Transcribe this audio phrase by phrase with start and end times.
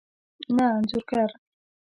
[0.55, 1.29] نه انځور ګر